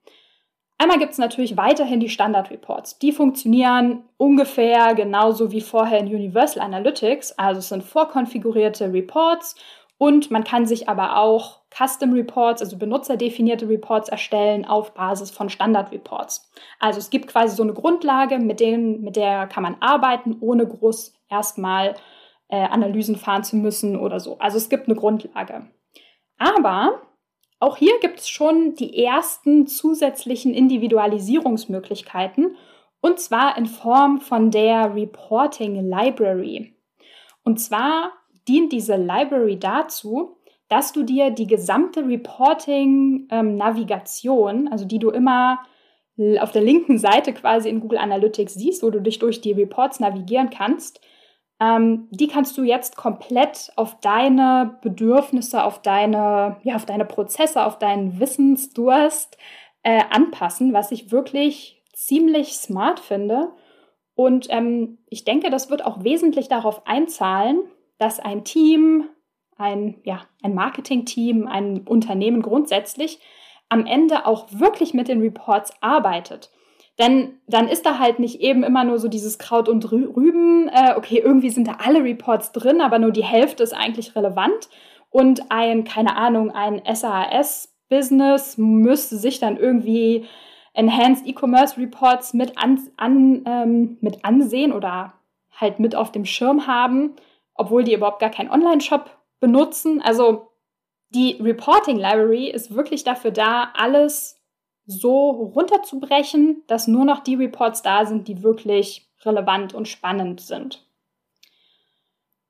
Einmal 0.77 0.99
gibt 0.99 1.13
es 1.13 1.17
natürlich 1.17 1.55
weiterhin 1.55 2.01
die 2.01 2.09
Standard-Reports. 2.09 2.99
Die 2.99 3.13
funktionieren 3.13 4.03
ungefähr 4.17 4.93
genauso 4.93 5.51
wie 5.51 5.61
vorher 5.61 5.99
in 5.99 6.07
Universal 6.07 6.61
Analytics. 6.61 7.31
Also 7.39 7.59
es 7.59 7.69
sind 7.69 7.83
vorkonfigurierte 7.83 8.91
Reports 8.91 9.55
und 9.97 10.31
man 10.31 10.43
kann 10.43 10.65
sich 10.65 10.89
aber 10.89 11.17
auch 11.17 11.61
Custom 11.73 12.13
Reports, 12.13 12.61
also 12.61 12.77
benutzerdefinierte 12.77 13.69
Reports 13.69 14.09
erstellen 14.09 14.65
auf 14.65 14.93
Basis 14.93 15.31
von 15.31 15.49
Standard 15.49 15.91
Reports. 15.91 16.51
Also 16.79 16.99
es 16.99 17.09
gibt 17.09 17.27
quasi 17.27 17.55
so 17.55 17.63
eine 17.63 17.73
Grundlage, 17.73 18.39
mit, 18.39 18.59
denen, 18.59 19.01
mit 19.01 19.15
der 19.15 19.47
kann 19.47 19.63
man 19.63 19.77
arbeiten, 19.79 20.37
ohne 20.41 20.67
groß 20.67 21.13
erstmal 21.29 21.95
äh, 22.49 22.57
Analysen 22.57 23.15
fahren 23.15 23.43
zu 23.45 23.55
müssen 23.55 23.97
oder 23.97 24.19
so. 24.19 24.37
Also 24.39 24.57
es 24.57 24.69
gibt 24.69 24.87
eine 24.87 24.95
Grundlage. 24.95 25.67
Aber 26.37 27.01
auch 27.65 27.77
hier 27.77 27.99
gibt 27.99 28.19
es 28.19 28.29
schon 28.29 28.75
die 28.75 29.03
ersten 29.03 29.65
zusätzlichen 29.65 30.53
Individualisierungsmöglichkeiten 30.53 32.55
und 33.01 33.19
zwar 33.19 33.57
in 33.57 33.65
Form 33.65 34.21
von 34.21 34.51
der 34.51 34.93
Reporting 34.93 35.89
Library. 35.89 36.75
Und 37.43 37.59
zwar 37.59 38.11
dient 38.47 38.71
diese 38.71 38.95
Library 38.95 39.57
dazu, 39.57 40.37
dass 40.69 40.93
du 40.93 41.01
dir 41.03 41.31
die 41.31 41.47
gesamte 41.47 42.07
Reporting-Navigation, 42.07 44.57
ähm, 44.57 44.67
also 44.71 44.85
die 44.85 44.99
du 44.99 45.09
immer 45.09 45.59
auf 46.39 46.51
der 46.51 46.61
linken 46.61 46.97
Seite 46.97 47.33
quasi 47.33 47.67
in 47.67 47.81
Google 47.81 47.97
Analytics 47.97 48.53
siehst, 48.53 48.83
wo 48.83 48.89
du 48.89 49.01
dich 49.01 49.19
durch 49.19 49.41
die 49.41 49.51
Reports 49.51 49.99
navigieren 49.99 50.49
kannst, 50.49 51.01
ähm, 51.59 52.07
die 52.11 52.27
kannst 52.27 52.57
du 52.57 52.63
jetzt 52.63 52.97
komplett 52.97 53.71
auf 53.75 53.99
deine 54.01 54.77
Bedürfnisse, 54.81 55.63
auf 55.63 55.81
deine, 55.81 56.57
ja, 56.63 56.75
auf 56.75 56.85
deine 56.85 57.05
Prozesse, 57.05 57.65
auf 57.65 57.79
deinen 57.79 58.19
Wissensdurst 58.19 59.37
äh, 59.83 60.01
anpassen, 60.09 60.73
was 60.73 60.91
ich 60.91 61.11
wirklich 61.11 61.81
ziemlich 61.93 62.53
smart 62.53 62.99
finde. 62.99 63.53
Und 64.15 64.47
ähm, 64.49 64.97
ich 65.09 65.23
denke, 65.23 65.49
das 65.49 65.69
wird 65.69 65.85
auch 65.85 66.03
wesentlich 66.03 66.47
darauf 66.47 66.85
einzahlen, 66.87 67.61
dass 67.97 68.19
ein 68.19 68.43
Team, 68.43 69.09
ein, 69.57 70.01
ja, 70.03 70.21
ein 70.43 70.55
Marketing-Team, 70.55 71.47
ein 71.47 71.87
Unternehmen 71.87 72.41
grundsätzlich 72.41 73.19
am 73.69 73.85
Ende 73.85 74.25
auch 74.25 74.47
wirklich 74.51 74.93
mit 74.93 75.07
den 75.07 75.21
Reports 75.21 75.73
arbeitet. 75.81 76.51
Denn 76.97 77.39
dann 77.47 77.67
ist 77.67 77.85
da 77.85 77.99
halt 77.99 78.19
nicht 78.19 78.39
eben 78.39 78.63
immer 78.63 78.85
nur 78.85 78.99
so 78.99 79.09
dieses 79.09 79.37
Kraut 79.37 79.67
und 79.67 79.91
Rüben, 79.91 80.69
äh, 80.69 80.93
okay, 80.95 81.21
irgendwie 81.23 81.49
sind 81.49 81.67
da 81.67 81.77
alle 81.85 82.03
Reports 82.03 82.53
drin, 82.53 82.79
aber 82.79 82.99
nur 82.99 83.11
die 83.11 83.23
Hälfte 83.23 83.63
ist 83.63 83.73
eigentlich 83.73 84.15
relevant. 84.15 84.69
Und 85.09 85.51
ein, 85.51 85.83
keine 85.83 86.15
Ahnung, 86.15 86.51
ein 86.51 86.81
SAS-Business 86.85 88.57
müsste 88.57 89.17
sich 89.17 89.39
dann 89.39 89.57
irgendwie 89.57 90.25
Enhanced 90.73 91.25
E-Commerce 91.25 91.77
Reports 91.77 92.33
mit, 92.33 92.57
an, 92.57 92.79
an, 92.97 93.43
ähm, 93.45 93.97
mit 94.01 94.23
ansehen 94.23 94.71
oder 94.71 95.13
halt 95.51 95.79
mit 95.79 95.95
auf 95.95 96.11
dem 96.11 96.25
Schirm 96.25 96.67
haben, 96.67 97.13
obwohl 97.53 97.83
die 97.83 97.93
überhaupt 97.93 98.19
gar 98.19 98.29
keinen 98.29 98.51
Online-Shop 98.51 99.09
benutzen. 99.39 100.01
Also 100.01 100.51
die 101.09 101.37
Reporting 101.41 101.97
Library 101.97 102.49
ist 102.49 102.75
wirklich 102.75 103.03
dafür 103.03 103.31
da, 103.31 103.69
alles 103.73 104.37
so 104.85 105.31
runterzubrechen, 105.31 106.63
dass 106.67 106.87
nur 106.87 107.05
noch 107.05 107.21
die 107.21 107.35
Reports 107.35 107.81
da 107.81 108.05
sind, 108.05 108.27
die 108.27 108.43
wirklich 108.43 109.07
relevant 109.23 109.73
und 109.73 109.87
spannend 109.87 110.41
sind. 110.41 110.85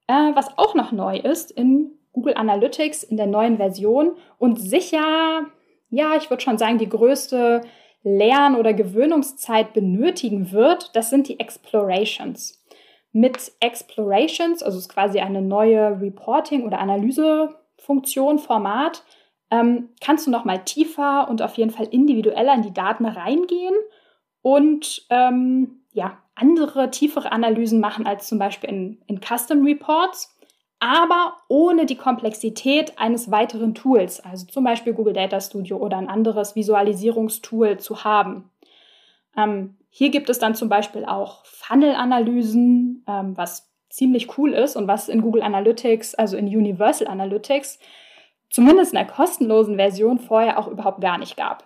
Äh, 0.08 0.36
was 0.36 0.58
auch 0.58 0.76
noch 0.76 0.92
neu 0.92 1.18
ist 1.18 1.52
in 1.52 1.92
Google 2.12 2.36
Analytics 2.36 3.04
in 3.04 3.18
der 3.18 3.28
neuen 3.28 3.58
Version 3.58 4.16
und 4.38 4.60
sicher, 4.60 5.46
ja, 5.90 6.16
ich 6.16 6.30
würde 6.30 6.44
schon 6.44 6.58
sagen, 6.58 6.78
die 6.78 6.90
größte 6.90 7.62
Lern- 8.04 8.56
oder 8.56 8.74
Gewöhnungszeit 8.74 9.74
benötigen 9.74 10.52
wird, 10.52 10.96
das 10.96 11.10
sind 11.10 11.28
die 11.28 11.40
Explorations. 11.40 12.64
Mit 13.12 13.52
Explorations, 13.60 14.62
also 14.62 14.78
ist 14.78 14.90
quasi 14.90 15.20
eine 15.20 15.42
neue 15.42 16.00
Reporting- 16.00 16.66
oder 16.66 16.80
Analysefunktion, 16.80 18.40
Format, 18.40 19.04
ähm, 19.52 19.90
kannst 20.02 20.28
du 20.28 20.32
noch 20.32 20.46
mal 20.46 20.64
tiefer 20.64 21.28
und 21.30 21.42
auf 21.42 21.56
jeden 21.56 21.72
Fall 21.72 21.88
individueller 21.88 22.54
in 22.54 22.64
die 22.64 22.74
Daten 22.74 23.06
reingehen 23.06 23.76
und 24.42 25.06
ähm, 25.10 25.82
ja, 25.94 26.18
andere 26.36 26.92
tiefere 26.92 27.32
Analysen 27.32 27.80
machen 27.80 28.06
als 28.06 28.28
zum 28.28 28.40
Beispiel 28.40 28.70
in, 28.70 29.02
in 29.08 29.22
Custom 29.22 29.64
Reports, 29.64 30.38
aber 30.80 31.38
ohne 31.48 31.86
die 31.86 31.96
Komplexität 31.96 33.00
eines 33.00 33.32
weiteren 33.32 33.74
Tools, 33.74 34.20
also 34.20 34.46
zum 34.46 34.64
Beispiel 34.64 34.94
Google 34.94 35.14
Data 35.14 35.40
Studio 35.40 35.78
oder 35.78 35.98
ein 35.98 36.10
anderes 36.10 36.56
Visualisierungstool 36.56 37.78
zu 37.78 38.04
haben. 38.04 38.52
Ähm, 39.38 39.78
hier 39.90 40.10
gibt 40.10 40.30
es 40.30 40.40
dann 40.40 40.56
zum 40.56 40.68
Beispiel 40.68 41.06
auch 41.06 41.46
Funnel-Analysen, 41.46 43.06
ähm, 43.08 43.38
was 43.38 43.72
ziemlich 43.90 44.38
cool 44.38 44.52
ist 44.54 44.76
und 44.76 44.88
was 44.88 45.08
in 45.08 45.22
Google 45.22 45.42
Analytics, 45.42 46.16
also 46.16 46.36
in 46.36 46.48
Universal 46.48 47.08
Analytics, 47.08 47.80
zumindest 48.50 48.94
in 48.94 48.98
der 48.98 49.08
kostenlosen 49.08 49.76
Version 49.76 50.20
vorher 50.20 50.60
auch 50.60 50.68
überhaupt 50.68 51.02
gar 51.02 51.18
nicht 51.18 51.38
gab. 51.38 51.66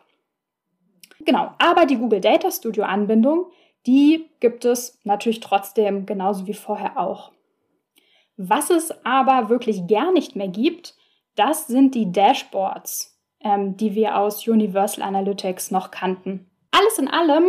Genau, 1.19 1.53
aber 1.57 1.85
die 1.85 1.97
Google 1.97 2.21
Data 2.21 2.49
Studio 2.49 2.83
Anbindung, 2.83 3.47
die 3.85 4.29
gibt 4.39 4.65
es 4.65 4.99
natürlich 5.03 5.39
trotzdem 5.39 6.05
genauso 6.05 6.47
wie 6.47 6.53
vorher 6.53 6.97
auch. 6.97 7.31
Was 8.37 8.69
es 8.69 9.05
aber 9.05 9.49
wirklich 9.49 9.87
gar 9.87 10.11
nicht 10.11 10.35
mehr 10.35 10.47
gibt, 10.47 10.95
das 11.35 11.67
sind 11.67 11.93
die 11.95 12.11
Dashboards, 12.11 13.19
ähm, 13.41 13.75
die 13.77 13.95
wir 13.95 14.17
aus 14.17 14.47
Universal 14.47 15.03
Analytics 15.03 15.71
noch 15.71 15.91
kannten. 15.91 16.49
Alles 16.71 16.97
in 16.99 17.07
allem 17.07 17.45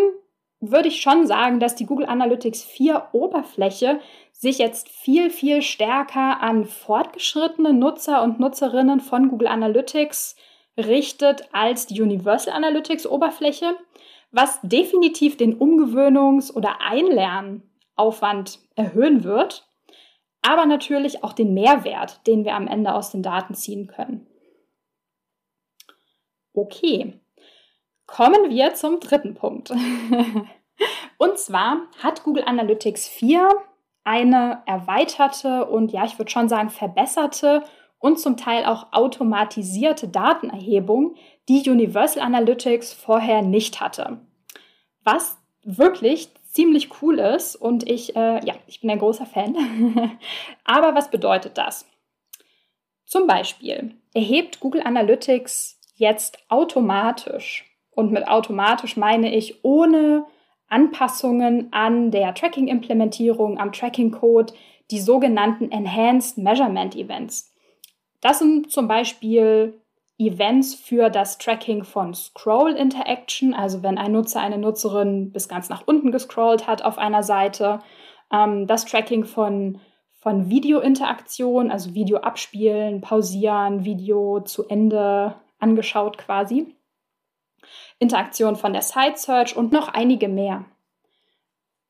würde 0.60 0.88
ich 0.88 1.00
schon 1.00 1.26
sagen, 1.26 1.58
dass 1.58 1.74
die 1.74 1.86
Google 1.86 2.06
Analytics 2.06 2.62
4 2.64 3.08
Oberfläche 3.12 4.00
sich 4.32 4.58
jetzt 4.58 4.88
viel, 4.88 5.30
viel 5.30 5.62
stärker 5.62 6.40
an 6.40 6.66
fortgeschrittene 6.66 7.72
Nutzer 7.72 8.22
und 8.22 8.40
Nutzerinnen 8.40 9.00
von 9.00 9.28
Google 9.28 9.48
Analytics 9.48 10.36
richtet 10.76 11.48
als 11.52 11.86
die 11.86 12.00
Universal 12.00 12.54
Analytics 12.54 13.06
Oberfläche, 13.06 13.74
was 14.30 14.60
definitiv 14.62 15.36
den 15.36 15.58
Umgewöhnungs- 15.58 16.52
oder 16.52 16.80
Einlernaufwand 16.80 18.60
erhöhen 18.76 19.24
wird, 19.24 19.66
aber 20.42 20.66
natürlich 20.66 21.24
auch 21.24 21.32
den 21.32 21.54
Mehrwert, 21.54 22.26
den 22.26 22.44
wir 22.44 22.54
am 22.54 22.66
Ende 22.66 22.94
aus 22.94 23.10
den 23.10 23.22
Daten 23.22 23.54
ziehen 23.54 23.86
können. 23.86 24.26
Okay, 26.52 27.20
Kommen 28.10 28.50
wir 28.50 28.74
zum 28.74 28.98
dritten 28.98 29.34
Punkt. 29.34 29.70
und 31.18 31.38
zwar 31.38 31.82
hat 32.02 32.24
Google 32.24 32.42
Analytics 32.44 33.06
4 33.06 33.48
eine 34.02 34.62
erweiterte 34.66 35.66
und 35.66 35.92
ja, 35.92 36.04
ich 36.04 36.18
würde 36.18 36.30
schon 36.30 36.48
sagen 36.48 36.70
verbesserte 36.70 37.62
und 38.00 38.18
zum 38.18 38.36
Teil 38.36 38.64
auch 38.64 38.88
automatisierte 38.92 40.08
Datenerhebung, 40.08 41.14
die 41.48 41.68
Universal 41.70 42.24
Analytics 42.24 42.92
vorher 42.92 43.42
nicht 43.42 43.80
hatte. 43.80 44.18
Was 45.04 45.38
wirklich 45.62 46.30
ziemlich 46.50 47.02
cool 47.02 47.20
ist 47.20 47.54
und 47.54 47.88
ich, 47.88 48.16
äh, 48.16 48.44
ja, 48.44 48.54
ich 48.66 48.80
bin 48.80 48.90
ein 48.90 48.98
großer 48.98 49.26
Fan. 49.26 49.54
Aber 50.64 50.96
was 50.96 51.10
bedeutet 51.10 51.58
das? 51.58 51.86
Zum 53.04 53.28
Beispiel 53.28 53.94
erhebt 54.14 54.58
Google 54.58 54.82
Analytics 54.82 55.80
jetzt 55.94 56.38
automatisch, 56.48 57.69
und 58.00 58.10
mit 58.10 58.26
automatisch 58.26 58.96
meine 58.96 59.32
ich 59.34 59.62
ohne 59.62 60.24
Anpassungen 60.68 61.68
an 61.72 62.10
der 62.10 62.34
Tracking-Implementierung, 62.34 63.58
am 63.58 63.72
Tracking-Code, 63.72 64.54
die 64.90 65.00
sogenannten 65.00 65.70
Enhanced 65.70 66.38
Measurement 66.38 66.96
Events. 66.96 67.54
Das 68.20 68.38
sind 68.38 68.70
zum 68.72 68.88
Beispiel 68.88 69.80
Events 70.18 70.74
für 70.74 71.10
das 71.10 71.38
Tracking 71.38 71.84
von 71.84 72.14
Scroll 72.14 72.72
Interaction, 72.72 73.54
also 73.54 73.82
wenn 73.82 73.98
ein 73.98 74.12
Nutzer, 74.12 74.40
eine 74.40 74.58
Nutzerin 74.58 75.32
bis 75.32 75.48
ganz 75.48 75.68
nach 75.68 75.82
unten 75.86 76.10
gescrollt 76.12 76.66
hat 76.66 76.82
auf 76.82 76.98
einer 76.98 77.22
Seite, 77.22 77.80
ähm, 78.32 78.66
das 78.66 78.84
Tracking 78.84 79.24
von, 79.24 79.78
von 80.12 80.50
Video-Interaktion, 80.50 81.70
also 81.70 81.94
Video 81.94 82.18
abspielen, 82.18 83.00
pausieren, 83.00 83.84
Video 83.84 84.40
zu 84.40 84.66
Ende 84.68 85.34
angeschaut 85.58 86.18
quasi. 86.18 86.74
Interaktion 88.00 88.56
von 88.56 88.72
der 88.72 88.82
Site 88.82 89.16
Search 89.16 89.56
und 89.56 89.72
noch 89.72 89.88
einige 89.88 90.26
mehr. 90.26 90.64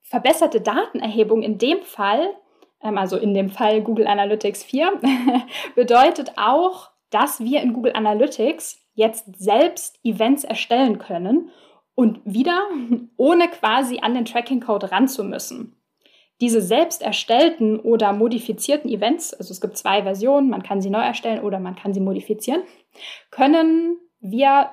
Verbesserte 0.03 0.61
Datenerhebung 0.61 1.41
in 1.41 1.57
dem 1.57 1.81
Fall, 1.81 2.35
ähm, 2.83 2.97
also 2.97 3.17
in 3.17 3.33
dem 3.33 3.49
Fall 3.49 3.81
Google 3.81 4.05
Analytics 4.05 4.63
4, 4.63 4.99
bedeutet 5.75 6.33
auch, 6.35 6.91
dass 7.09 7.39
wir 7.39 7.61
in 7.61 7.73
Google 7.73 7.93
Analytics 7.95 8.79
jetzt 8.93 9.25
selbst 9.37 9.99
Events 10.03 10.43
erstellen 10.43 10.99
können 10.99 11.49
und 11.95 12.19
wieder 12.25 12.59
ohne 13.17 13.47
quasi 13.47 13.99
an 14.01 14.13
den 14.13 14.25
Tracking 14.25 14.59
Code 14.59 14.91
ran 14.91 15.07
zu 15.07 15.23
müssen. 15.23 15.77
Diese 16.41 16.61
selbst 16.61 17.03
erstellten 17.03 17.79
oder 17.79 18.11
modifizierten 18.11 18.89
Events, 18.89 19.33
also 19.33 19.51
es 19.51 19.61
gibt 19.61 19.77
zwei 19.77 20.03
Versionen, 20.03 20.49
man 20.49 20.63
kann 20.63 20.81
sie 20.81 20.89
neu 20.89 21.01
erstellen 21.01 21.41
oder 21.41 21.59
man 21.59 21.75
kann 21.75 21.93
sie 21.93 21.99
modifizieren, 22.01 22.63
können 23.29 23.97
wir 24.19 24.71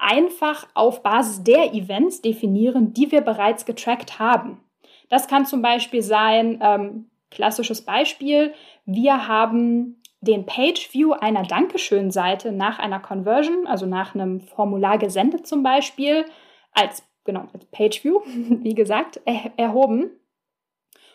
einfach 0.00 0.66
auf 0.74 1.02
Basis 1.02 1.44
der 1.44 1.74
Events 1.74 2.22
definieren, 2.22 2.92
die 2.92 3.12
wir 3.12 3.20
bereits 3.20 3.64
getrackt 3.64 4.18
haben. 4.18 4.60
Das 5.08 5.28
kann 5.28 5.46
zum 5.46 5.62
Beispiel 5.62 6.02
sein, 6.02 6.60
ähm, 6.62 7.10
klassisches 7.30 7.84
Beispiel, 7.84 8.54
wir 8.86 9.28
haben 9.28 10.00
den 10.20 10.46
Page 10.46 10.92
View 10.92 11.12
einer 11.12 11.42
Dankeschön-Seite 11.42 12.52
nach 12.52 12.78
einer 12.78 13.00
Conversion, 13.00 13.66
also 13.66 13.86
nach 13.86 14.14
einem 14.14 14.40
Formular 14.40 14.98
gesendet 14.98 15.46
zum 15.46 15.62
Beispiel, 15.62 16.24
als, 16.72 17.02
genau, 17.24 17.46
als 17.52 17.64
Page 17.66 18.04
View, 18.04 18.20
wie 18.24 18.74
gesagt, 18.74 19.20
er, 19.24 19.52
erhoben 19.56 20.10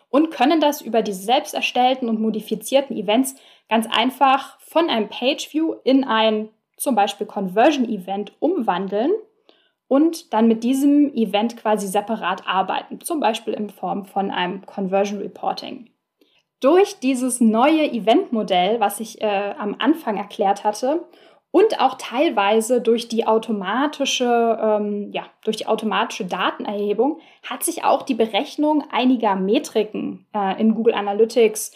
und 0.09 0.31
können 0.31 0.61
das 0.61 0.81
über 0.81 1.01
diese 1.01 1.23
selbst 1.23 1.53
erstellten 1.53 2.09
und 2.09 2.21
modifizierten 2.21 2.95
Events 2.95 3.35
ganz 3.69 3.87
einfach 3.91 4.59
von 4.59 4.89
einem 4.89 5.09
Page 5.09 5.53
View 5.53 5.75
in 5.83 6.03
ein 6.03 6.49
zum 6.77 6.95
Beispiel 6.95 7.27
Conversion 7.27 7.87
Event 7.87 8.33
umwandeln 8.39 9.11
und 9.87 10.33
dann 10.33 10.47
mit 10.47 10.63
diesem 10.63 11.13
Event 11.13 11.57
quasi 11.57 11.87
separat 11.87 12.47
arbeiten, 12.47 13.01
zum 13.01 13.19
Beispiel 13.19 13.53
in 13.53 13.69
Form 13.69 14.05
von 14.05 14.31
einem 14.31 14.65
Conversion 14.65 15.19
Reporting. 15.19 15.89
Durch 16.59 16.99
dieses 16.99 17.41
neue 17.41 17.91
Event-Modell, 17.91 18.79
was 18.79 18.99
ich 18.99 19.21
äh, 19.21 19.53
am 19.57 19.75
Anfang 19.77 20.17
erklärt 20.17 20.63
hatte, 20.63 21.05
und 21.55 21.79
auch 21.79 21.95
teilweise 21.97 22.81
durch 22.81 23.07
die 23.07 23.27
automatische, 23.27 24.59
ähm, 24.61 25.09
ja, 25.13 25.23
durch 25.45 25.55
die 25.55 25.67
automatische 25.67 26.25
Datenerhebung 26.25 27.21
hat 27.43 27.63
sich 27.63 27.85
auch 27.85 28.01
die 28.01 28.13
Berechnung 28.13 28.83
einiger 28.91 29.37
Metriken 29.37 30.25
äh, 30.35 30.59
in 30.59 30.75
Google 30.75 30.95
Analytics 30.95 31.71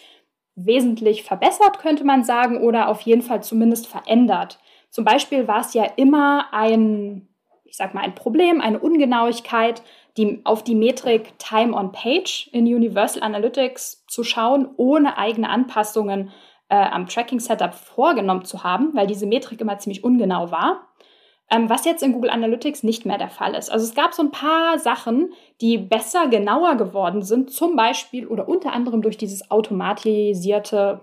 wesentlich 0.54 1.22
verbessert, 1.22 1.78
könnte 1.78 2.04
man 2.04 2.24
sagen, 2.24 2.60
oder 2.60 2.90
auf 2.90 3.00
jeden 3.00 3.22
Fall 3.22 3.42
zumindest 3.42 3.86
verändert. 3.86 4.58
Zum 4.90 5.04
Beispiel 5.04 5.48
war 5.48 5.60
es 5.60 5.74
ja 5.74 5.84
immer 5.96 6.52
ein, 6.52 7.28
ich 7.64 7.76
sag 7.76 7.94
mal, 7.94 8.02
ein 8.02 8.14
Problem, 8.14 8.60
eine 8.60 8.78
Ungenauigkeit, 8.78 9.82
die, 10.16 10.40
auf 10.44 10.64
die 10.64 10.74
Metrik 10.74 11.38
Time 11.38 11.74
on 11.74 11.92
Page 11.92 12.50
in 12.52 12.66
Universal 12.66 13.22
Analytics 13.22 14.04
zu 14.06 14.24
schauen, 14.24 14.68
ohne 14.76 15.16
eigene 15.16 15.48
Anpassungen 15.48 16.30
äh, 16.68 16.74
am 16.74 17.06
Tracking-Setup 17.06 17.74
vorgenommen 17.74 18.44
zu 18.44 18.64
haben, 18.64 18.94
weil 18.94 19.06
diese 19.06 19.26
Metrik 19.26 19.60
immer 19.60 19.78
ziemlich 19.78 20.02
ungenau 20.02 20.50
war. 20.50 20.88
Ähm, 21.52 21.68
was 21.68 21.84
jetzt 21.84 22.02
in 22.02 22.12
Google 22.12 22.30
Analytics 22.30 22.84
nicht 22.84 23.04
mehr 23.04 23.18
der 23.18 23.28
Fall 23.28 23.54
ist. 23.54 23.70
Also 23.70 23.84
es 23.84 23.94
gab 23.94 24.14
so 24.14 24.22
ein 24.22 24.30
paar 24.30 24.78
Sachen, 24.78 25.32
die 25.60 25.78
besser, 25.78 26.28
genauer 26.28 26.76
geworden 26.76 27.22
sind, 27.22 27.50
zum 27.50 27.74
Beispiel 27.74 28.28
oder 28.28 28.48
unter 28.48 28.72
anderem 28.72 29.02
durch 29.02 29.16
dieses 29.16 29.50
automatisierte 29.50 31.00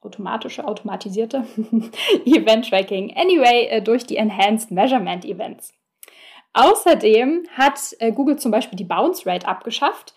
automatische, 0.00 0.66
automatisierte 0.66 1.44
Event 2.24 2.68
Tracking. 2.68 3.14
Anyway, 3.16 3.66
äh, 3.68 3.82
durch 3.82 4.06
die 4.06 4.16
Enhanced 4.16 4.70
Measurement 4.70 5.24
Events. 5.24 5.72
Außerdem 6.54 7.44
hat 7.56 7.78
äh, 7.98 8.12
Google 8.12 8.38
zum 8.38 8.50
Beispiel 8.50 8.76
die 8.76 8.84
Bounce 8.84 9.26
Rate 9.26 9.46
abgeschafft 9.46 10.14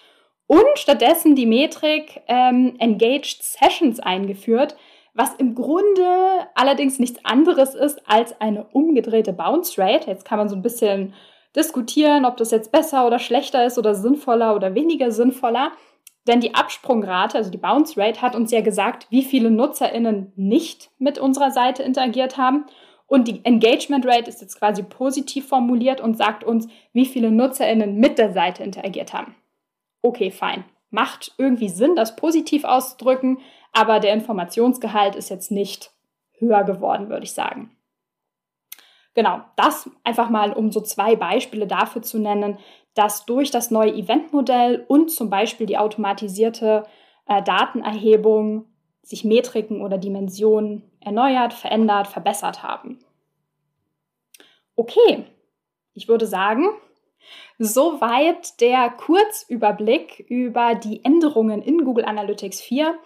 und 0.48 0.65
stattdessen 0.76 1.36
die 1.36 1.46
Metrik 1.46 2.22
ähm, 2.28 2.76
Engaged 2.80 3.41
Sessions 3.41 4.00
eingeführt, 4.00 4.76
was 5.13 5.34
im 5.36 5.56
Grunde 5.56 6.48
allerdings 6.56 7.00
nichts 7.00 7.24
anderes 7.26 7.76
ist 7.76 8.02
als 8.08 8.39
eine 8.39 8.65
umgedrehte 8.72 9.34
Bounce 9.34 9.82
Rate. 9.82 10.10
Jetzt 10.10 10.26
kann 10.26 10.38
man 10.38 10.50
so 10.50 10.56
ein 10.56 10.62
bisschen 10.62 11.13
diskutieren, 11.56 12.26
ob 12.26 12.38
das 12.38 12.52
jetzt 12.52 12.72
besser 12.72 13.06
oder 13.06 13.20
schlechter 13.20 13.65
ist 13.65 13.78
oder 13.78 13.94
sinnvoller 13.94 14.56
oder 14.56 14.74
weniger 14.74 15.12
sinnvoller. 15.12 15.72
Denn 16.28 16.40
die 16.40 16.54
Absprungrate, 16.54 17.38
also 17.38 17.50
die 17.50 17.58
Bounce 17.58 18.00
Rate, 18.00 18.22
hat 18.22 18.36
uns 18.36 18.52
ja 18.52 18.62
gesagt, 18.62 19.08
wie 19.10 19.24
viele 19.24 19.50
NutzerInnen 19.50 20.34
nicht 20.36 20.92
mit 21.00 21.18
unserer 21.18 21.52
Seite 21.52 21.84
interagiert 21.84 22.38
haben. 22.38 22.66
Und 23.08 23.28
die 23.28 23.44
Engagement 23.44 24.06
Rate 24.06 24.30
ist 24.30 24.42
jetzt 24.42 24.58
quasi 24.58 24.84
positiv 24.84 25.48
formuliert 25.48 26.00
und 26.00 26.18
sagt 26.18 26.44
uns, 26.44 26.68
wie 26.94 27.06
viele 27.06 27.32
NutzerInnen 27.32 27.96
mit 27.96 28.18
der 28.18 28.34
Seite 28.34 28.64
interagiert 28.64 29.14
haben. 29.14 29.36
Okay, 30.02 30.32
fein. 30.32 30.64
Macht 30.92 31.34
irgendwie 31.38 31.70
Sinn, 31.70 31.96
das 31.96 32.16
positiv 32.16 32.64
auszudrücken, 32.64 33.40
aber 33.74 34.00
der 34.00 34.14
Informationsgehalt 34.14 35.16
ist 35.16 35.30
jetzt 35.30 35.52
nicht 35.52 35.92
höher 36.38 36.64
geworden, 36.64 37.10
würde 37.10 37.24
ich 37.24 37.34
sagen. 37.34 37.76
Genau, 39.14 39.42
das 39.58 39.90
einfach 40.04 40.30
mal, 40.30 40.54
um 40.54 40.72
so 40.72 40.80
zwei 40.80 41.16
Beispiele 41.16 41.68
dafür 41.68 42.02
zu 42.02 42.18
nennen, 42.18 42.60
dass 42.94 43.26
durch 43.26 43.52
das 43.52 43.72
neue 43.72 43.94
Eventmodell 43.94 44.86
und 44.88 45.12
zum 45.12 45.30
Beispiel 45.30 45.66
die 45.66 45.78
automatisierte 45.78 46.84
äh, 47.28 47.42
Datenerhebung 47.42 48.66
sich 49.04 49.24
Metriken 49.24 49.82
oder 49.82 49.98
Dimensionen 49.98 50.84
erneuert, 51.00 51.54
verändert, 51.54 52.08
verbessert 52.08 52.64
haben. 52.64 53.00
Okay, 54.76 55.26
ich 55.94 56.08
würde 56.08 56.26
sagen, 56.26 56.70
soweit 57.58 58.60
der 58.62 58.90
Kurzüberblick 58.90 60.26
über 60.28 60.76
die 60.76 61.04
Änderungen 61.04 61.62
in 61.62 61.84
Google 61.84 62.06
Analytics 62.06 62.62
4 62.62 62.98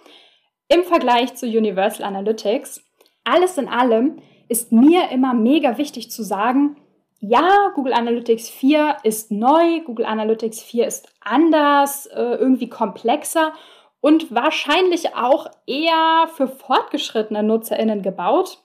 im 0.67 0.83
Vergleich 0.83 1.35
zu 1.35 1.45
Universal 1.45 2.05
Analytics. 2.05 2.83
Alles 3.23 3.57
in 3.57 3.67
allem 3.67 4.21
ist 4.47 4.71
mir 4.71 5.09
immer 5.09 5.33
mega 5.33 5.77
wichtig 5.77 6.11
zu 6.11 6.23
sagen, 6.23 6.77
ja, 7.27 7.71
Google 7.75 7.93
Analytics 7.93 8.49
4 8.49 8.97
ist 9.03 9.31
neu, 9.31 9.81
Google 9.81 10.05
Analytics 10.05 10.61
4 10.61 10.87
ist 10.87 11.09
anders, 11.21 12.05
äh, 12.07 12.21
irgendwie 12.21 12.69
komplexer 12.69 13.53
und 14.01 14.33
wahrscheinlich 14.33 15.15
auch 15.15 15.47
eher 15.65 16.27
für 16.35 16.47
fortgeschrittene 16.47 17.43
NutzerInnen 17.43 18.01
gebaut. 18.01 18.59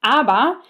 Aber 0.00 0.60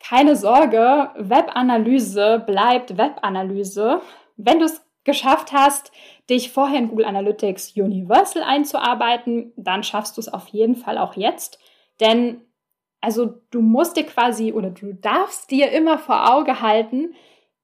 keine 0.00 0.36
Sorge, 0.36 1.10
Webanalyse 1.16 2.42
bleibt 2.46 2.96
Webanalyse. 2.96 4.00
Wenn 4.36 4.60
du 4.60 4.64
es 4.64 4.84
geschafft 5.04 5.52
hast, 5.52 5.92
dich 6.30 6.52
vorher 6.52 6.78
in 6.78 6.88
Google 6.88 7.06
Analytics 7.06 7.76
Universal 7.76 8.42
einzuarbeiten, 8.42 9.52
dann 9.56 9.82
schaffst 9.82 10.16
du 10.16 10.20
es 10.20 10.32
auf 10.32 10.48
jeden 10.48 10.76
Fall 10.76 10.98
auch 10.98 11.14
jetzt. 11.14 11.58
Denn 12.00 12.42
also 13.00 13.34
du 13.50 13.60
musst 13.60 13.96
dir 13.96 14.04
quasi 14.04 14.52
oder 14.52 14.70
du 14.70 14.92
darfst 14.94 15.50
dir 15.50 15.70
immer 15.70 15.98
vor 15.98 16.34
Auge 16.34 16.60
halten, 16.60 17.14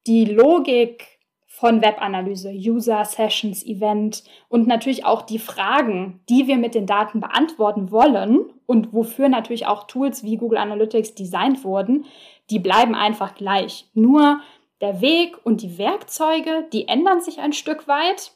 die 0.07 0.25
Logik 0.25 1.15
von 1.47 1.83
Webanalyse, 1.83 2.51
User, 2.51 3.05
Sessions, 3.05 3.65
Event 3.65 4.25
und 4.49 4.67
natürlich 4.67 5.05
auch 5.05 5.23
die 5.23 5.39
Fragen, 5.39 6.21
die 6.29 6.49
wir 6.49 6.57
mit 6.57 6.75
den 6.75 6.87
Daten 6.87 7.21
beantworten 7.21 7.93
wollen 7.93 8.41
und 8.67 8.93
wofür 8.93 9.29
natürlich 9.29 9.67
auch 9.67 9.87
Tools 9.87 10.25
wie 10.25 10.37
Google 10.37 10.59
Analytics 10.59 11.15
designt 11.15 11.63
wurden, 11.63 12.07
die 12.51 12.59
bleiben 12.59 12.97
einfach 12.97 13.37
gleich. 13.37 13.89
Nur 13.95 14.41
der 14.81 15.01
Weg 15.01 15.39
und 15.47 15.63
die 15.63 15.79
Werkzeuge, 15.79 16.69
die 16.73 16.89
ändern 16.89 17.21
sich 17.21 17.39
ein 17.39 17.53
Stück 17.53 17.87
weit, 17.87 18.33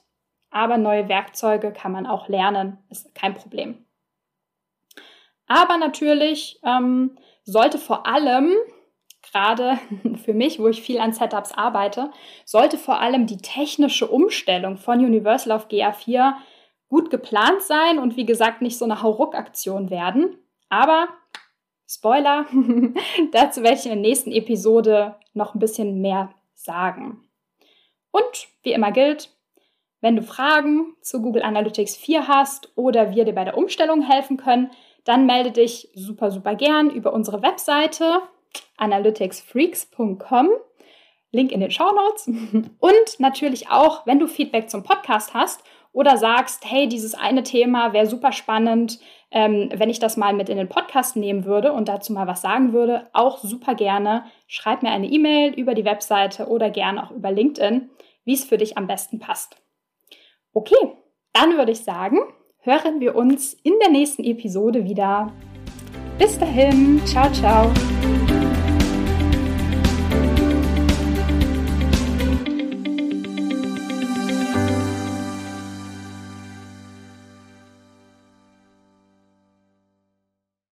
aber 0.51 0.79
neue 0.79 1.09
Werkzeuge 1.09 1.73
kann 1.73 1.93
man 1.93 2.07
auch 2.07 2.29
lernen, 2.29 2.79
ist 2.89 3.15
kein 3.17 3.35
Problem. 3.35 3.85
Aber 5.49 5.79
natürlich 5.79 6.61
ähm, 6.63 7.19
sollte 7.43 7.79
vor 7.79 8.07
allem, 8.07 8.53
gerade 9.33 9.79
für 10.25 10.35
mich, 10.35 10.59
wo 10.59 10.69
ich 10.69 10.83
viel 10.83 11.01
an 11.01 11.13
Setups 11.13 11.53
arbeite, 11.53 12.11
sollte 12.45 12.79
vor 12.79 13.01
allem 13.01 13.27
die 13.27 13.39
technische 13.39 14.07
Umstellung 14.07 14.77
von 14.77 14.99
Universal 14.99 15.53
auf 15.53 15.69
GA4 15.69 16.35
gut 16.89 17.11
geplant 17.11 17.63
sein 17.63 17.99
und 17.99 18.17
wie 18.17 18.27
gesagt 18.27 18.63
nicht 18.63 18.79
so 18.79 18.85
eine 18.85 19.03
Hauruck-Aktion 19.03 19.91
werden. 19.91 20.39
Aber 20.69 21.09
Spoiler, 21.91 22.45
dazu 23.33 23.63
werde 23.63 23.79
ich 23.79 23.87
in 23.87 23.93
der 23.93 24.01
nächsten 24.01 24.31
Episode 24.31 25.17
noch 25.33 25.55
ein 25.55 25.59
bisschen 25.59 26.03
mehr 26.03 26.31
sagen. 26.53 27.25
Und 28.11 28.49
wie 28.63 28.73
immer 28.73 28.93
gilt, 28.93 29.31
wenn 30.01 30.15
du 30.15 30.23
Fragen 30.23 30.95
zu 31.01 31.23
Google 31.23 31.43
Analytics 31.43 31.97
4 31.97 32.29
hast 32.29 32.71
oder 32.77 33.15
wir 33.15 33.25
dir 33.25 33.35
bei 33.35 33.45
der 33.45 33.57
Umstellung 33.57 34.03
helfen 34.03 34.37
können, 34.37 34.71
dann 35.09 35.25
melde 35.25 35.53
dich 35.53 35.89
super, 35.95 36.31
super 36.31 36.55
gern 36.55 36.91
über 36.91 37.15
unsere 37.15 37.41
Webseite 37.41 38.21
analyticsfreaks.com. 38.77 40.51
Link 41.31 41.53
in 41.53 41.61
den 41.61 41.71
Show 41.71 41.91
Notes. 41.93 42.27
Und 42.79 43.19
natürlich 43.21 43.71
auch, 43.71 44.07
wenn 44.07 44.19
du 44.19 44.27
Feedback 44.27 44.69
zum 44.69 44.83
Podcast 44.83 45.33
hast 45.33 45.63
oder 45.93 46.17
sagst, 46.19 46.65
hey, 46.67 46.89
dieses 46.89 47.15
eine 47.15 47.43
Thema 47.43 47.93
wäre 47.93 48.07
super 48.07 48.33
spannend, 48.33 48.99
ähm, 49.31 49.71
wenn 49.75 49.91
ich 49.91 49.99
das 49.99 50.17
mal 50.17 50.35
mit 50.35 50.49
in 50.49 50.59
den 50.59 50.69
Podcast 50.69 51.17
nehmen 51.17 51.45
würde 51.45 51.73
und 51.73 51.89
dazu 51.89 52.13
mal 52.13 52.27
was 52.27 52.43
sagen 52.43 52.73
würde, 52.73 53.09
auch 53.13 53.39
super 53.39 53.75
gerne. 53.75 54.25
Schreib 54.47 54.83
mir 54.83 54.91
eine 54.91 55.07
E-Mail 55.07 55.53
über 55.55 55.75
die 55.75 55.85
Webseite 55.85 56.49
oder 56.49 56.71
gerne 56.71 57.05
auch 57.05 57.11
über 57.11 57.31
LinkedIn, 57.31 57.91
wie 58.25 58.35
es 58.35 58.45
für 58.45 58.59
dich 58.59 58.79
am 58.79 58.87
besten 58.87 59.19
passt. 59.19 59.57
Okay, 60.53 60.93
dann 61.33 61.57
würde 61.57 61.73
ich 61.73 61.85
sagen, 61.85 62.19
hören 62.69 63.01
wir 63.01 63.17
uns 63.17 63.57
in 63.63 63.73
der 63.81 63.91
nächsten 63.91 64.25
Episode 64.25 64.85
wieder. 64.85 65.33
Bis 66.19 66.39
dahin, 66.39 67.01
ciao, 67.07 67.33
ciao. 67.33 67.73